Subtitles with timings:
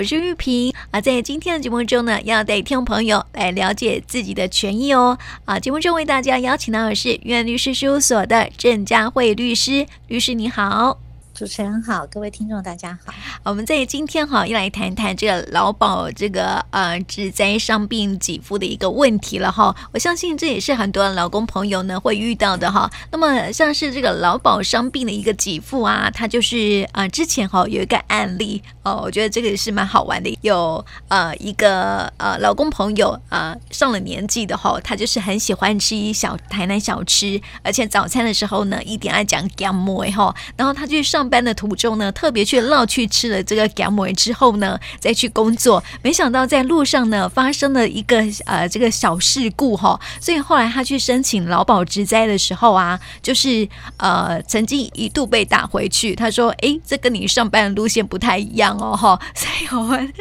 [0.00, 0.98] 我是玉萍啊。
[0.98, 5.18] 在今天的节目中呢，要带听众朋友来了解自己的权益哦。
[5.44, 11.09] 啊，节目中为大家邀请到的是元律师事务所的郑佳慧律师，律师你好。
[11.40, 13.14] 主持人好，各位听众大家好。
[13.44, 19.74] 我们在今天哈又来谈谈这个劳保这个呃职灾伤病给付的一个问题了哈。
[19.94, 22.90] 我相信这也是很多劳工朋友呢会遇到的哈。
[23.10, 30.38] 那么像是这个劳保伤病的一个给付啊，它就是呃之前哈有一个案例哦，我觉得这个也是蛮好玩的。
[30.42, 41.29] 有呃一个呃劳工朋友啊、上了年纪的哈，他就是很喜欢吃一小台南小吃，而且早餐的时候呢一点爱讲咸糜哈，然后他就上。
[41.30, 60.12] 班的途中呢，特别去绕去吃了这个咸糜之后呢，再去工作，没想到在路上呢发生了一个呃这个小事故哈，所以后来他去申请劳保职灾的时候啊，就是呃曾经一度被打回去，他说哎，这跟你上班的路线不太一样哦哈， 所以我们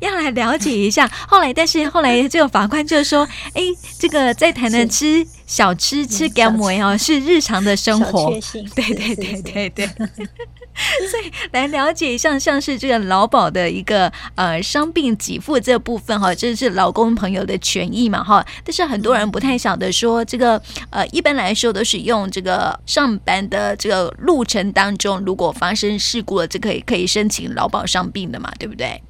[0.00, 1.06] 要来了解一下。
[1.28, 3.62] 后来但是后来这个法官就说，哎，
[3.98, 8.30] 这个在台南吃小吃吃咸糜哦，是日常的生活，
[8.74, 9.86] 对对对对对。
[11.08, 18.44] 所以来了解一下，像是这个劳保的一个呃伤病给付这部分哈，这是劳工朋友的权益嘛哈。
[18.64, 29.00] 但是很多人不太晓得说，这个呃一般来说都是用这个上班的这个路程当中，如果发生事故了，这可以可以申请劳保伤病的嘛，对不对？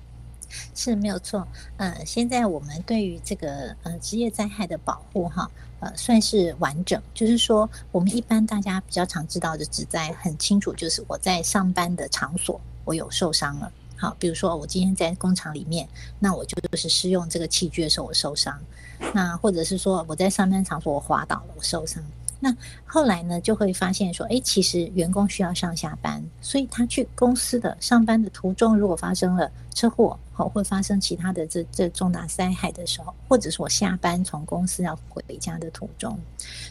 [0.74, 1.48] 是没有错。
[1.78, 5.48] 呃，现在我们对于这个呃职业灾害的保护哈。
[5.96, 13.72] 算是完整，就是说，我们一般大家比较常知道的只在，很清楚，就是我在上班的场所，我有受伤了。
[13.96, 18.58] 好，比如说我今天在工厂里面，那我就是使用这个器具的时候，我受伤。
[19.12, 22.02] 那或者是说我在上班场所我滑倒了，我受伤。
[22.40, 22.54] 那
[22.84, 36.18] 后来呢，就会发现说，哎，其实员工需要上下班，所以他去公司的上班的途中，如果发生了车祸，好，会发生其他的这这重大灾害的时候，或者是我下班从公司要回家的途中，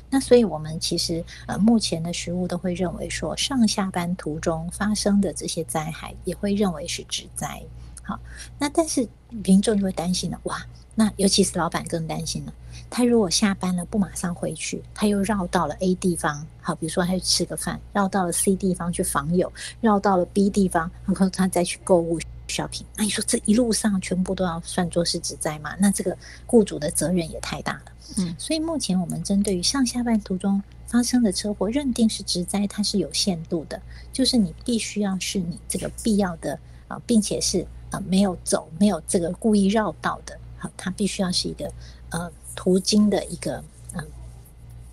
[0.09, 7.62] 那所以我们其实呃目前的实务都会认为说，上下班途中发生的这些灾害，也会认为是职灾。
[8.03, 8.19] 好，
[8.59, 10.62] 那但是民众就会担心了，哇，
[10.94, 12.53] 那尤其是老板更担心了。
[12.96, 22.84] 他如果下班了不马上回去，他又绕到了 A 地方，好，比如说他去吃个饭，绕到了 C 地方去访友，绕到了 B 地方，然后他再去购物 shopping。
[22.96, 25.76] 那你说这一路上全部都要算作是职灾吗？
[25.80, 26.16] 那这个
[26.46, 27.81] 雇主的责任也太大了。
[28.20, 33.81] 嗯，所以目前我们针对于上下班途中发生的车祸，认定是职灾，它是有限度的，
[34.12, 38.00] 就是你必须要是你这个必要的啊，并且是啊。
[38.02, 41.72] 没有走，没有这个故意绕道的，好，它必须要是一个
[42.12, 44.06] 呃途经的一个嗯、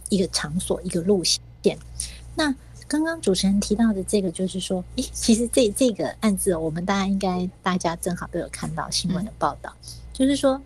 [0.08, 1.40] 一个场所，一个路线。
[2.34, 2.54] 那
[2.88, 9.74] 刚刚主持人提到的这个，就是说，诶，其实这这个案子，我们大家应该大家正好都有看到新闻的报道，
[10.12, 10.60] 就是说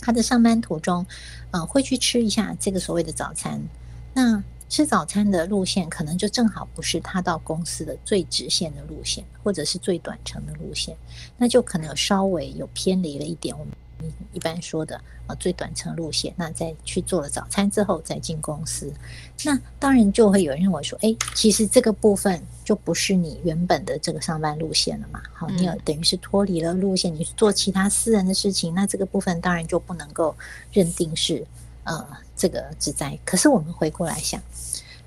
[0.00, 1.06] 他的上班途中，
[1.50, 3.60] 嗯、会去吃一下这个所谓的早餐，
[4.14, 4.42] 那。
[4.70, 10.96] 吃早餐的路线可能就正好不是他到公司的最直线的路线，或者是最短程的路线，
[11.36, 13.52] 那就可能有稍微有偏离了一点。
[13.58, 13.74] 我们
[14.32, 18.92] 一般说的啊最短程路线，那再去做了早餐之后再进公司，
[19.44, 25.20] 那当然就会有人认为说，哎，其实这个部分就不是你原本的这个上班路线了嘛。
[25.32, 30.34] 好，你有等于是脱离了路线，你做其他私人的事情，那这个部分当然就不能够
[30.72, 31.46] 认定是。
[31.82, 32.06] 呃，
[32.36, 33.18] 这个职灾。
[33.24, 34.40] 可是我们回过来想，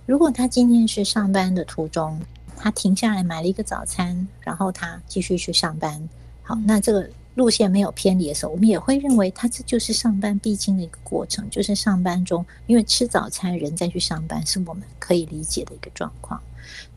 [0.08, 2.20] 如果他今天是上班的途中，
[2.58, 6.10] 他停下来买了一个早餐，然后他继续去上班，
[6.42, 16.42] 好，那这个路线没有偏离的时候，我们也会认为他这就是上班必经的一个过程，就是上班中因为吃早餐人再去上班，是我们可以理解的一个状况。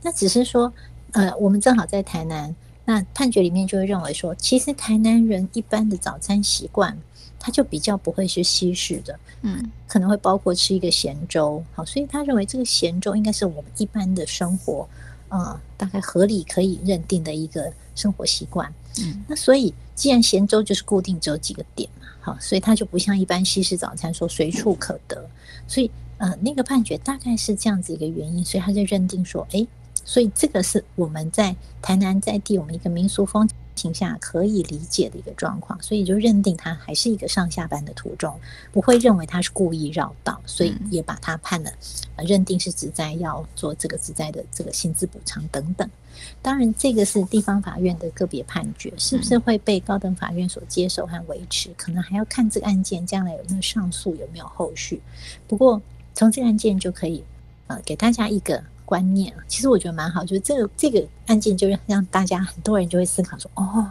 [0.02, 0.72] 那只是说，
[1.12, 2.54] 呃，我们正好在台南，
[2.84, 6.96] 那判决里面就会认为说，其实台南人一般的早餐习惯。
[7.38, 14.88] 他就比较不会是西式的，嗯，可能会包括吃一个咸粥，好，所以他认为这个咸粥应该是我们一般的生活，
[15.28, 18.72] 呃，大概合理可以认定的一个生活习惯，
[19.28, 25.28] 那所以既然咸粥就是固定只有几个点嘛，好，所以它就不像一般西式早餐说随处可得，
[25.66, 29.66] 所以呃，那个判决大概是这样子一个原因，所以他就认定说，哎，
[30.06, 38.34] 所以这个是我们在台南在地我们一个民俗风情下可以理解的一个状况，所以就认定他还是一个上下班的途中，
[38.72, 41.70] 不会认为他是故意绕道，所以也把他判了，
[42.14, 45.86] 呃，认定是职灾，要做这个职灾的这个薪资补偿等等。
[46.40, 55.02] 当然，这个是地方法院的个别判决，是不是会被高等法院所接受和维持，可能还要看这个案件将来有没有上诉，有没有后续。
[55.46, 55.82] 不过，
[56.14, 57.22] 从这个案件就可以
[57.66, 63.84] 呃给大家一个观念，其实我觉得蛮好，就是这个这个案件，就让大家很多人就会思考说，哦，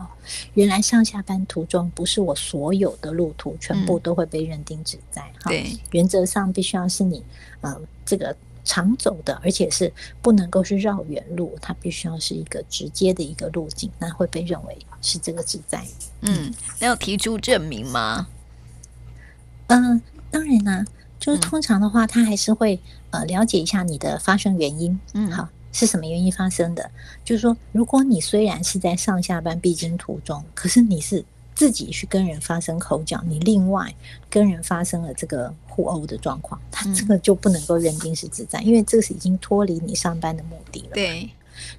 [0.54, 5.50] 原来上下班途中不是我所有的路途全部都会被认定指在哈。
[5.50, 7.22] 对，原则上必须要是你
[7.60, 8.34] 呃这个
[8.64, 15.86] 常走的，而且是不能够是绕远路，它必须要是一个直接的一个路径，那会被认为是这个职灾。
[16.22, 18.28] 嗯，那要提出证明吗？
[19.68, 20.02] 嗯、呃，
[20.32, 20.86] 当然啦、啊。
[21.18, 22.80] 就是通常的话，他还是会
[23.16, 26.90] 呃了解一下你的发生原因，嗯，好，是什么原因发生的？
[27.24, 31.24] 就是说，如果你虽然是在上下班必经途中，可是你是
[31.54, 33.94] 自己去跟人发生口角，你另外
[34.30, 40.90] 跟人发生了这个互殴的状况，他这个就不能够认定是职灾，因为这个是已经脱离你上班的目的了。
[40.94, 41.30] 对，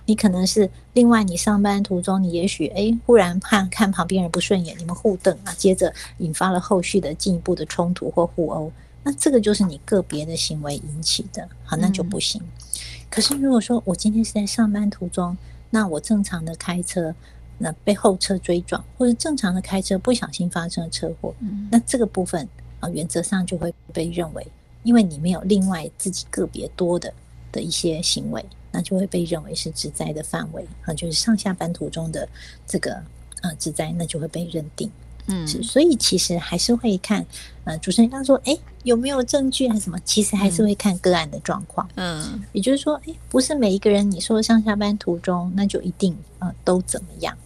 [0.06, 8.72] 你可能是另外你上班途中，你也许哎忽然看看旁边人不顺眼，你们互瞪啊，接着引发了后续的进一步的冲突或互殴。
[9.08, 12.42] 那这个就是你个别的行为引起的，好，那就不行。
[12.42, 13.06] 嗯。
[13.08, 15.38] 可是如果说我今天是在上班途中，
[15.70, 17.14] 那我正常的开车，
[17.58, 22.48] 那被后车追撞，或者正常的开车不小心发生了车祸，嗯，那这个部分
[22.80, 24.44] 啊，原则上就会被认为，
[24.82, 27.14] 因为你没有另外自己个别多的
[27.52, 32.28] 的一些行为，那就会被认为是职灾的范围啊，就是上下班途中的
[32.66, 33.00] 这个
[33.42, 34.90] 呃职灾，那就会被认定。
[35.28, 37.24] 嗯，是，所以其实还是会看，
[37.64, 39.98] 呃，主持人刚说，哎，有没有证据还是什么？
[40.04, 41.88] 其实还是会看个案的状况。
[41.96, 47.36] 嗯，也就是说，哎，不是每一个人你说上下班途中，那就一定呃都怎么样？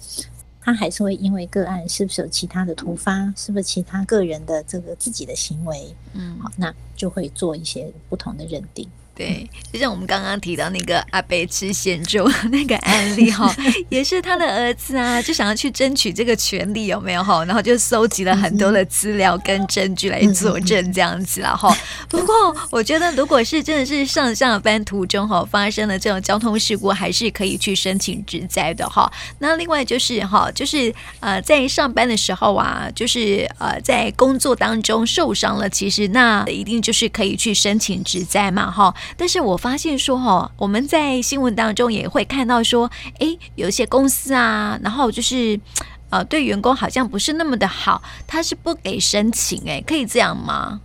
[0.63, 8.87] 他还是会因为个案是不是有其他的突发，是不是其他个人的这个自己的行为，嗯，好，那就会做一些不同的认定。
[9.21, 13.55] 对，就像我们刚刚提到那个阿贝吃咸粥那个案例哈，
[13.91, 17.45] 也是他的儿子啊，就想要去争取这个权利，有没有哈？
[17.45, 21.77] 然后就搜集了很多的资料跟证据来佐证这样子了哈。
[22.09, 22.35] 不过
[22.71, 29.13] 我觉得，如果是真的是上下班途中哈发生了这种交通事故，还是可以去申请职灾的哈。
[29.41, 38.95] 那另外就是哈，就是呃在上班的时候啊，就是呃在工作当中受伤了，其实那一定就是可以去申请职灾嘛哈。
[39.17, 45.61] 但是我发现说，哈，我们在新闻当中也会看到说，诶，有一些公司啊，然后就是，
[46.09, 50.81] 呃，对员工好像不是那么的好，他是不给申请，诶，可以这样吗？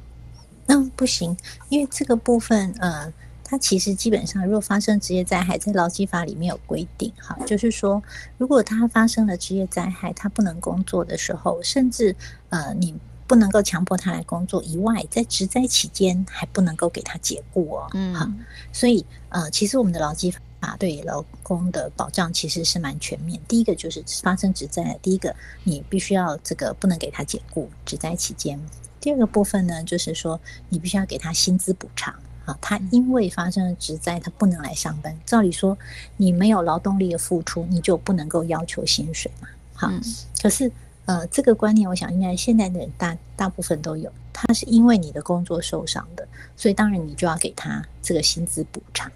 [0.67, 1.35] 嗯，不行，
[1.69, 3.13] 因为这个部分，呃，
[3.43, 8.01] 它其实基本上，如果发生职业灾害，在劳基法里面有规定，哈，就是说，
[8.37, 12.15] 如果他发生了职业灾害，他不能工作的时候，甚至，
[12.49, 12.95] 呃，你。
[13.27, 17.87] 不能够强迫他来工作以外，在职灾期间还不能够给他解雇哦。
[17.93, 18.29] 嗯，好，
[18.71, 23.39] 所以呃，其实我们的劳基法对劳工的保障其实是蛮全面。
[23.47, 28.59] 第一个就是发生职灾，第一个你必须要这个不能给他解雇职灾期间。
[29.01, 30.39] 第二个部分呢，就是说
[30.69, 32.13] 你必须要给他薪资补偿
[32.45, 32.55] 啊。
[32.61, 35.17] 他因为发生了职灾，他不能来上班。
[35.25, 35.75] 照理说，
[36.17, 39.47] 你没有劳动力的付出，你就不能够要求薪水嘛。
[39.73, 39.99] 好，嗯，
[40.43, 40.71] 可是。
[41.05, 44.11] 呃，这个观念，我想应该现在的人大大部分都有。
[44.33, 49.09] 他是因为你的工作受伤的，所以当然你就要给他这个薪资补偿。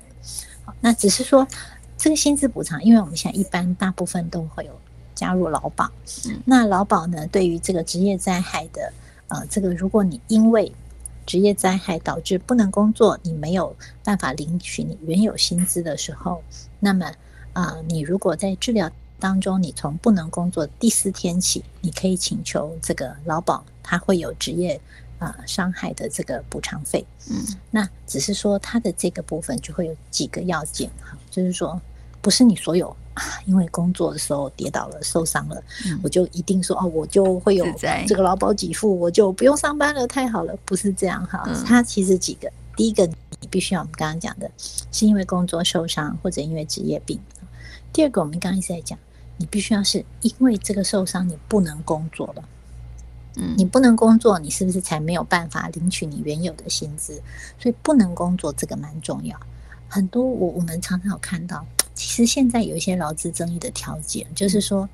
[0.64, 1.46] 好，那只是说
[1.98, 4.72] 这个薪资补偿，因为我们现在一般大部分都会有
[5.16, 5.90] 加入劳保。
[6.28, 8.94] 嗯，那劳保呢，对于这个职业灾害的，
[9.28, 10.72] 呃，这个如果你因为
[11.26, 16.42] 职业灾害导致不能工作，你没有办法领取你原有薪资的时候，
[16.80, 17.08] 那么
[17.54, 18.90] 啊，呃，你如果在治疗。
[19.20, 24.80] 当中，你从不能工作第四天起，你可以请求这个劳保，它会有职业
[25.20, 27.06] 啊伤害的这个补偿费。
[27.30, 27.36] 嗯，
[27.70, 31.80] 那只是说它的这个部分就会有几个要件哈，就是说
[32.22, 37.66] 不是你所有啊，因为工作的时候跌倒了受伤了，嗯，我就一定说哦，我就会有
[38.08, 41.44] 这个劳保给付，我就不用上班了，太好了，不是这样哈。
[41.66, 43.06] 它其实几个，第一个
[43.42, 44.50] 你必须要我们刚刚讲的，
[44.92, 47.20] 是因为工作受伤或者因为职业病。
[47.92, 48.98] 第二个，我们刚刚一直在讲。
[49.40, 52.44] 你必须要是因为这个受伤，你不能工作了。
[53.38, 57.22] 嗯，你不能工作，你是不是才没有办法领取你原有的薪资？
[57.58, 59.40] 所以不能工作这个蛮重要。
[59.88, 61.66] 很多我我们常常有看到，
[61.96, 64.90] 其实现在有一些劳资争议的条件，就是说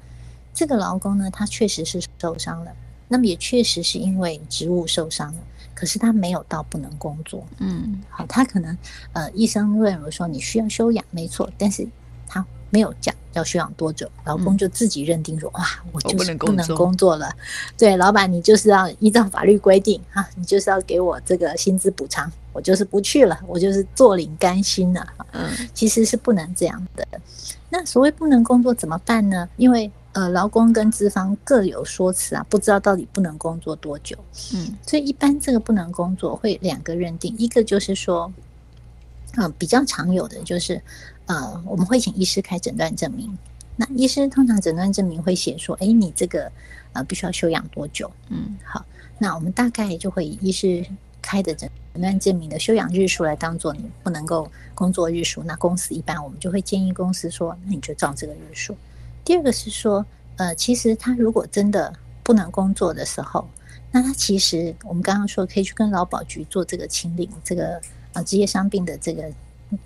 [0.53, 2.71] 这个劳工呢，他确实是受伤了，
[3.07, 5.39] 那么也确实是因为职务受伤了，
[5.73, 7.43] 可是他没有到不能工作。
[7.57, 8.77] 嗯，好，他可能
[9.13, 11.87] 呃，医生认为说你需要休养，没错，但是
[12.27, 13.15] 他没有讲。
[13.35, 14.09] 要休养多久？
[14.23, 17.31] 劳工就自己认定说：“哇，我就是不能工作了。”
[17.77, 25.05] 对，老板，你就是要依照法律规定啊，你就是要给我这个薪资补偿，我就是不去了，我就是坐领干薪了。
[25.31, 27.07] 嗯，其实是不能这样的。
[27.69, 29.47] 那所谓不能工作怎么办呢？
[29.57, 34.17] 因为呃，劳工跟资方各有说辞啊，不知道到底不能工作多久。
[34.53, 38.31] 嗯，所以一般这个不能工作会两个认定，一个就是说。
[39.37, 40.81] 嗯，比较常有的就是，
[41.27, 43.37] 呃，我们会请医师开诊断证明。
[43.75, 46.51] 那医师通常诊断证明会写说，哎，你这个
[46.93, 48.09] 呃必须要休养多久？
[48.29, 48.85] 嗯，好，
[49.17, 50.85] 那我们大概就会以医师
[51.21, 55.43] 开的诊断证明的休养日数来当做你不能够工作日数。
[55.43, 58.77] 那公司一般我们就会建议公司说，那你就照这个日数。
[59.25, 60.05] 第二个是说，
[60.37, 61.91] 呃，其实他如果真的
[62.23, 63.45] 不能工作的时候，
[63.91, 67.81] 那他其实我们刚刚说可以去跟劳保局做这个清领这个
[68.13, 69.29] 呃职业伤病的这个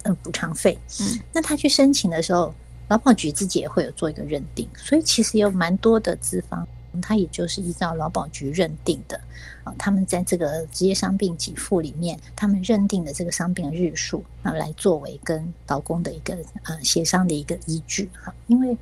[0.03, 0.77] 呃补偿费。
[1.01, 2.53] 嗯，那他去申请的时候。
[2.89, 6.67] 劳保局自己也会有做一个认定，所以其实有蛮多的资方，
[6.99, 9.15] 他也就是依照劳保局认定的
[9.63, 18.33] 啊，他们在这个职业伤病给付里面，他们认定的这个伤病的日数啊，来作为跟劳工的一个呃协商的一个依据哈。
[18.47, 18.75] 因为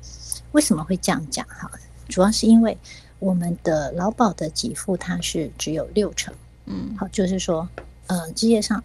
[0.52, 1.70] 为什么会这样讲哈？
[2.08, 2.78] 主要是因为
[3.18, 6.32] 我们的劳保的给付它是只有六成，
[6.64, 7.68] 嗯，好，就是说
[8.06, 8.82] 呃职业上，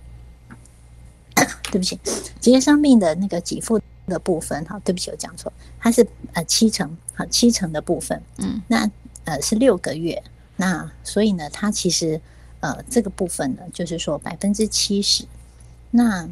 [1.74, 2.00] 对不起，
[2.40, 3.82] 职业伤病的那个给付。
[4.06, 5.50] 的部分，哈，对不起，我讲错，
[5.80, 8.92] 它是呃七成，好，七成的部分，嗯，那
[9.24, 10.22] 呃是六个月，
[10.58, 12.20] 那所以呢，它其实
[12.60, 15.24] 呃这个部分呢，就是说百分之七十，
[15.90, 16.28] 那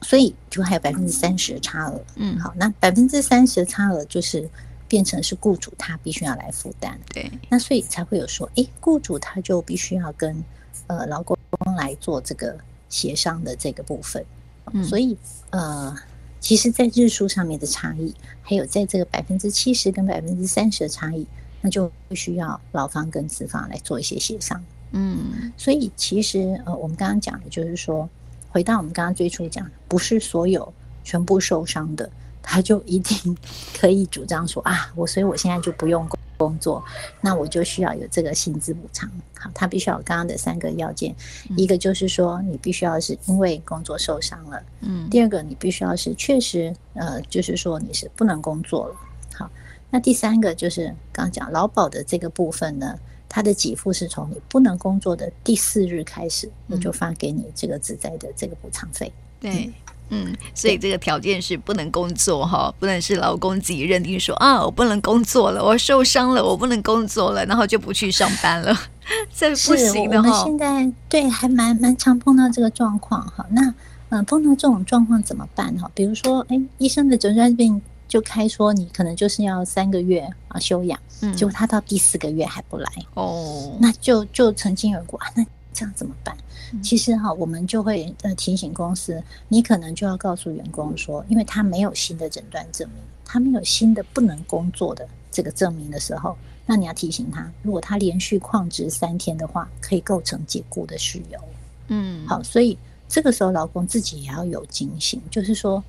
[0.00, 4.48] 所以就还有百分之三十的差额，嗯，好，那百分之三十的差额就是
[4.88, 10.42] 变成是雇主他必须要来负担，对，那所以才会有说，诶，雇主他就必须要跟
[10.86, 11.36] 呃劳工
[11.76, 14.24] 来做这个协商的这个部分，
[14.72, 15.16] 嗯，所以
[15.50, 15.96] 呃。
[16.42, 21.26] 其实，在日数上面的差异，还有在这个百分之七十跟百分之三十的差异，
[21.60, 24.64] 那就需要劳方跟资方来做一些协商。
[24.92, 28.08] 嗯，所以其实呃，我们刚刚讲的就是说，
[28.48, 30.72] 回到我们刚刚最初讲，不是所有
[31.04, 32.10] 全部受伤的，
[32.42, 33.36] 他就一定
[33.78, 36.08] 可以主张说啊，我所以我现在就不用
[36.40, 36.82] 工作，
[37.20, 39.10] 那我就需要有这个薪资补偿。
[39.38, 41.14] 好，他必须要有刚刚的三个要件，
[41.50, 48.96] 嗯、一个就是说你必须要是因为工作受伤了，嗯，第二个你必须要是确实呃，就是说你是不能工作了。
[49.34, 49.50] 好，
[49.90, 59.12] 那第三个就是刚刚讲劳保的这个部分呢，它的给付是从你不能工作的第四日开始，我就发给你这个职灾的这个补偿费。
[59.38, 59.70] 对。
[60.10, 68.76] 嗯嗯，所以这个条件是不能工作哈，不能是老公自己认定说啊，我不能工作了，我受伤了，我不能工作了，然后就不去上班了，
[69.34, 70.28] 这不行的哈。
[70.28, 73.46] 我们现在对还蛮蛮常碰到这个状况哈。
[73.50, 73.62] 那
[74.08, 75.90] 嗯、呃，碰到这种状况怎么办哈？
[75.94, 85.46] 比如说，哎，医生的诊断病就开说你可能就是要三个月啊休养，嗯，结果他到第四个月还不来哦，那就就曾经有过啊，那
[85.80, 86.36] 这样怎么办？
[86.82, 101.40] 其实哈，我们就会呃提醒公司，你可能就要告诉员工说，因为他没有新的诊断证明，他没有新的不能工作的这个证明的时候，那你要提醒他，如果他连续旷职三天的话，可以构成解雇的事由。
[101.88, 102.76] 嗯，好，所以
[103.08, 105.82] 这个时候劳工自己也要有警醒，就是说，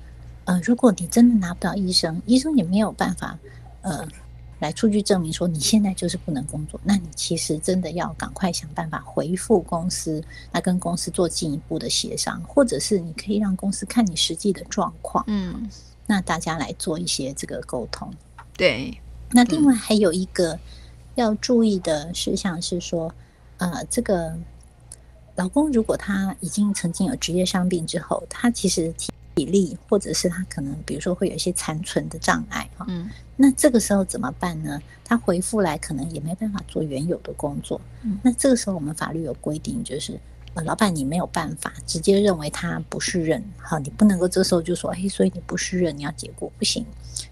[0.46, 3.38] 呃，如果你真的拿不到医生，医生也没有办法，
[3.82, 4.08] 呃。
[4.62, 15.68] 来出具证明说你现在就是不能工作，那你其实真的要赶快想办法回复公司，那跟公司做进一步的协商，或者是你可以让公司看你实际的状况，嗯，
[16.06, 18.08] 那大家来做一些这个沟通。
[18.56, 18.96] 对，
[19.32, 20.56] 那另外还有一个
[21.16, 23.12] 要注意的事项是说，
[23.56, 24.32] 呃，这个
[25.34, 33.08] 老公如果他已经曾经有职业伤病之后，他其实体力或者是他可能比如说会有一些残存的障碍哈，嗯。
[33.36, 34.80] 那这个时候怎么办呢？
[35.04, 37.80] 他回复来可能也没办法做原有的工作。
[38.02, 40.20] 嗯，那这个时候我们法律有规定，就是
[40.54, 46.84] 呃，老板你没有办法直接认为他不适任，好，你不能够这时候就说，哎，所以你不适任，你要解雇，不行，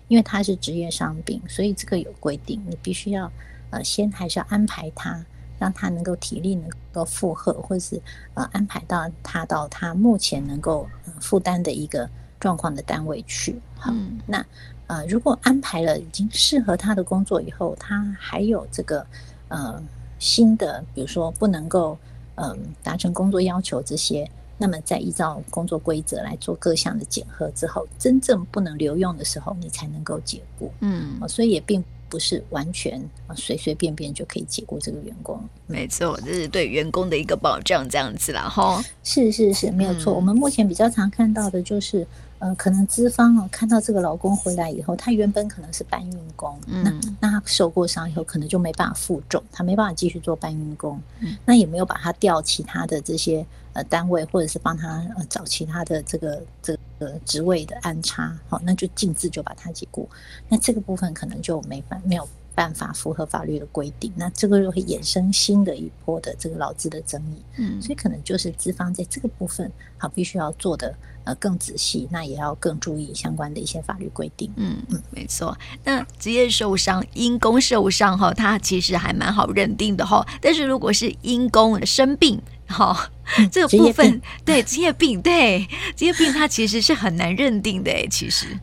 [0.09, 3.31] 因为他是职业伤病，所以这个有规定，你必须要
[3.69, 5.25] 呃，先还是要安排他，
[5.61, 8.03] 让他能够体力能够负荷，或者是
[8.35, 10.89] 呃，安排到他到他目前能够
[11.21, 13.61] 负担的一个状况的单位去。
[13.77, 14.45] 好，嗯，那。
[14.91, 19.07] 呃，如果安排了已经适合他的工作以后，他还有这个
[19.47, 19.81] 呃
[20.19, 21.97] 新的，比如说不能够
[22.35, 30.73] 嗯、呃、达成工作要求这些，那么再依照工作规则来做各项的检核之后，真正不能留用的时候，你才能够解雇。
[30.81, 33.01] 嗯、呃，所以也并不是完全
[33.35, 35.41] 随随便便就可以解雇这个员工。
[35.67, 38.85] 没错，这是对员工的一个保障，这样子啦，哈。
[39.03, 40.13] 是是是，没有错。
[40.13, 42.07] 嗯、我们目前比较常看到的就是。
[42.41, 60.09] 呃，可能资方哦，看到这个老公回来以后，他原本可能是搬运工，嗯、那那他受过伤以后，可能就没办法负重，他没办法继续做搬运工，嗯、那也没有把他调其他的这些呃单位，或者是帮他呃找其他的这个这个职位的安插，好，那就径自就把他解雇，
[60.49, 67.43] 那这个部分可能就没办没有办法符合法律的规定，那这个又会衍生新的一波的这个劳资的争议。
[67.57, 74.51] 嗯，所以可能就是资方在这个部分，好，必须要做的呃更仔细，那也要更注意相关的一些法律规定。
[74.57, 75.57] 嗯嗯，没错。
[75.85, 80.27] 那职业受伤、因公受伤哈，它其实还蛮好认定的哈。
[80.41, 83.11] 但是如果是因公生病，哈，
[83.51, 85.67] 这个部分对职业病，对
[85.97, 88.59] 职业病，它其实是很难认定的诶，其实。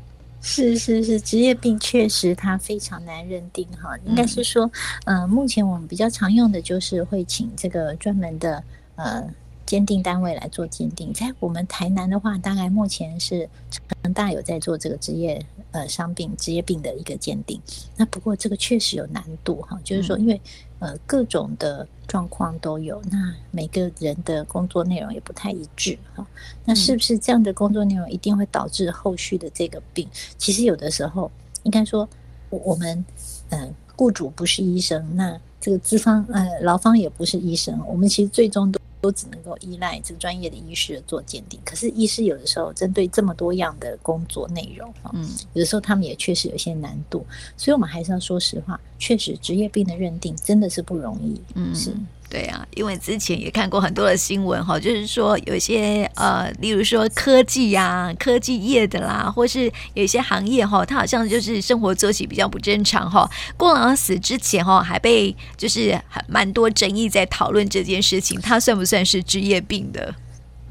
[0.50, 4.72] 是是是，职业病确实它非常难认定哈，应该是说，
[5.04, 8.63] 呃，目前我们比较常用的就是会请这个专门的
[8.96, 9.27] 呃
[9.66, 13.82] 鉴定单位来做鉴定，在我们台南的话，大概目前是成
[14.14, 17.62] 大有在做这个职业呃伤病职业病的一个鉴定，
[17.96, 20.40] 那不过这个确实有难度哈，就是说因为。
[20.80, 26.24] 呃，各种的状况都有，那每个人的工作内容也不太一致哈。
[26.66, 30.08] 那是不是这样的工作内容一定会导致后续的这个病？
[30.38, 31.32] 其实有的时候，
[31.64, 32.08] 应该说，
[32.52, 33.04] 我们
[33.50, 38.80] 呃，雇主不是医生，那这个资方呃，劳方也不是医生，我们其实最终都。
[39.08, 51.96] 都只能够依赖这个专业的医师做鉴定，可是医师有的时候针对这么多样的工作内容，嗯，有的时候他们也确实有些难度，所以我们还是要说实话，确实职业病的认定真的是不容易，嗯，是。
[52.29, 63.29] 对啊，因为之前也看过很多的新闻哈，就是说有一些呃，例如说科技呀、啊、科技业的啦，或是有一些行业哈，它好像就是生活作息比较不正常哈。
[63.55, 70.13] 过劳死之前哈，还被就是还蛮多争议在讨论这件事情，他算不算是职业病的？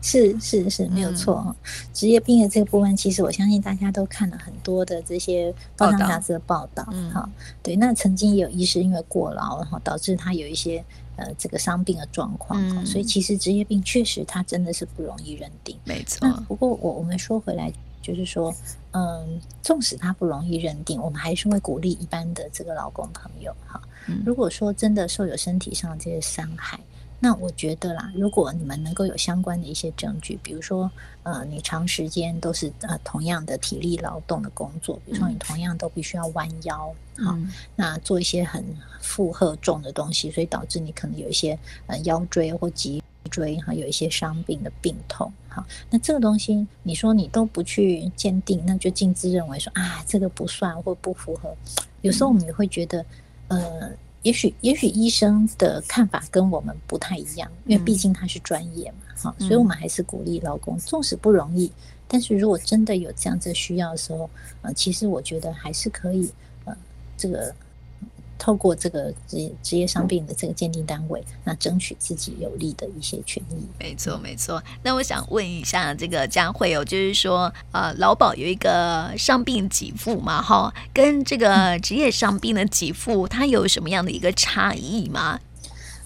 [0.03, 1.43] 是是是，没有错。
[1.47, 1.57] 嗯、
[1.95, 6.85] 职业病的这个部分，其实我相信大家都看了很多的这些报章杂志的报道
[7.15, 7.33] 哈、嗯。
[7.63, 10.85] 对，那曾经也有医师因为过劳，然后导致他有一些。
[11.17, 16.29] 呃，这个伤病的状况，嗯，所以其实职业病确实它真的是不容易认定，没错。
[16.29, 18.55] 那不过我我们说回来，就是说，
[18.93, 23.81] 嗯，纵使它不容易认定，我们还是会鼓励一般的这个劳工朋友哈，
[24.25, 26.79] 如果说真的受有身体上的这些伤害。
[27.19, 30.91] 那我觉得啦，如果你们能够有相关的一些证据，比如说，
[31.23, 38.63] 呃，你长时间都是呃同样的体力劳动的工作，比如说你同样都必须要弯腰，好、嗯，那做一些很
[39.01, 51.57] 负荷重的东西，所以导致你可能有一些呃腰椎或脊椎哈有一些伤病的病痛，好，那这个东西你说你都不去鉴定，那就径自认为说啊这个不算或不符合，
[52.03, 53.05] 有时候我们也会觉得，
[53.49, 53.91] 呃。
[54.27, 61.71] 也许，也许医生的看法跟我们不太一样，因为毕竟他是专业嘛，哈、嗯，所以我们还是鼓励老公，纵使不容易，
[62.09, 64.29] 但是如果真的有这样子需要的时候，
[64.63, 66.29] 呃，其实我觉得还是可以，
[66.65, 66.77] 呃，
[67.17, 67.55] 这个。
[68.39, 73.67] 透过这个职业职业伤病的这个鉴定单位，那争取自己有利的一些权益。
[73.79, 74.63] 没错，没错。
[74.83, 85.41] 那我想问一下，这个佳慧哦，就是说，呃，劳保有一个伤病给付嘛，哈，跟这个职业伤病的给付，它有什么样的一个差异吗？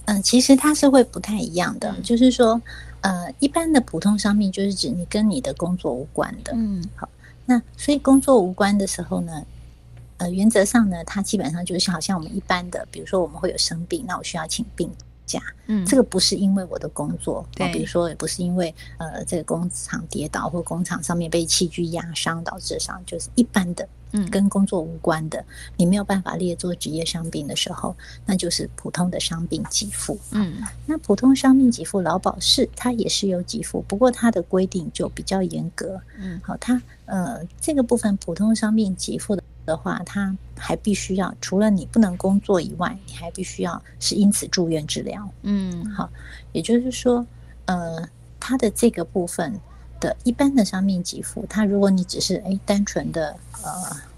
[0.06, 2.60] 嗯、呃，其实它是会不太一样的，就是说，
[3.00, 7.08] 呃，一般的普通伤病就是指你跟你的工作无关的，嗯，好，
[7.46, 9.44] 那所以工作无关的时候呢？
[10.20, 14.92] 呃，原则上呢，它基本上就是好像我们一般的，比如说我们会有生病，那我需要请病
[15.24, 25.44] 假，嗯，这个不是因为我的工作，对，比如说也不是因为呃这个工厂跌倒或工厂上面被器具压伤导致伤，就是一般的，嗯，跟工作无关的，
[25.76, 27.96] 你没有办法列作职业伤病的时候，
[28.26, 39.42] 那就是普通的伤病给付，嗯，那普通伤病给付劳保是它也是有给付，不过它的规定就比较严格，嗯，好，它呃这个部分普通伤病给付的。
[39.66, 45.28] 的话，它还必须要除了你不能工作以外，你还必须要是因此住院治疗。
[45.42, 46.10] 嗯，好，
[46.50, 47.24] 也就是说，
[47.66, 48.08] 呃，
[48.40, 49.60] 它的这个部分
[50.00, 53.70] 的一般的伤病给付，他如果你只是哎单纯的呃，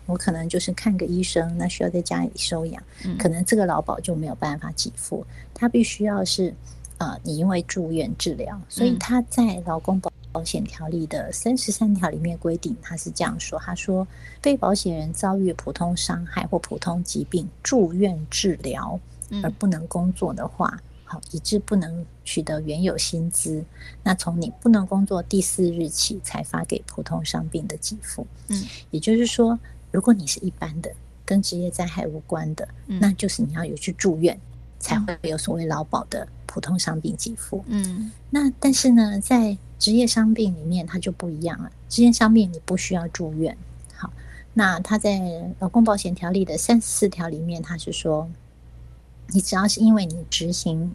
[0.07, 6.55] 我可能就是看个医生，那需要在家里收养，嗯，可能这个劳保就没有办法给付，他必须要是
[6.99, 10.11] 呃，你因为住院治疗，所以他在劳工保。
[10.33, 14.09] 保险条例的三十三条里面规定，他是这样说：他说，
[14.41, 18.99] 被保险人遭遇普通伤害或普通疾病住院治疗
[19.43, 20.81] 而不能工作的话，
[21.13, 23.63] 好，以致不能取得原有薪资，
[24.03, 28.27] 那从你不能工作第四日起才发给普通伤病的给付。
[28.49, 29.59] 嗯，也就是说，
[29.91, 30.91] 如果你是一般的，
[31.27, 34.41] 跟职业灾害无关的，那就是你要有去住院，
[34.79, 37.63] 才会有所谓劳保的普通伤病给付。
[37.67, 41.71] 嗯，那但是呢，在职业伤病里面，它就不一样了。
[41.91, 43.55] 职业伤病你不需要住院。
[43.95, 44.11] 好，
[44.55, 45.21] 那他在
[45.59, 48.31] 劳工保险条例的三十四条里面，它是说，
[49.29, 50.95] 你只要是因为你执行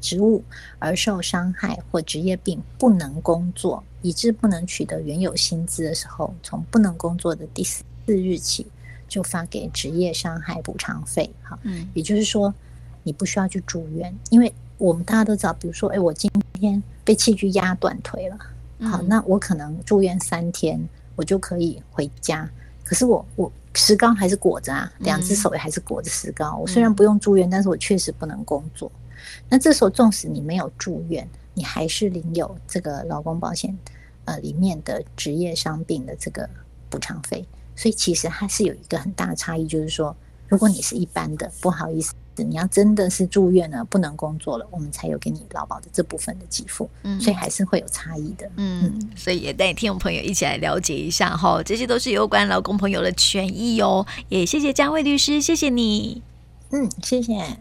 [0.00, 0.42] 职务
[0.78, 8.66] 而受伤害或职业病不能工作，以致不能取得原有薪资的时候，从不能工作的第四日起，
[9.08, 11.30] 就发给职业伤害补偿费。
[11.42, 12.54] 哈，嗯，也就是说，
[13.02, 18.38] 你不需要去住院，因为我们大家都知道，比如说，哎，我今天被器具压断腿了，
[18.88, 22.48] 好，那我可能住院三天，我就可以回家。
[22.86, 26.56] 可是我我石膏还是裹着啊，两只手也还是裹着石膏。
[26.56, 28.90] 我虽然不用住院，但是我确实不能工作。
[29.48, 33.76] 那这时候，纵使你没有住院，你还是领有这个劳工保险
[34.24, 36.48] 呃里面的职业伤病的这个
[36.88, 37.44] 补偿费。
[37.74, 42.14] 所以其实它是有一个很大的差异，就是说，如果你是一般的，不好意思。
[42.44, 56.22] 你要真的是住院了，不能工作了，我们才有给你劳保的这部分的给付，嗯，所以还是会有差异的，嗯，嗯，所以也带听众朋友一起来了解一下哈，这些都是有关劳工朋友的权益哦，也谢谢佳慧律师，谢谢你，
[56.70, 57.58] 嗯，谢谢。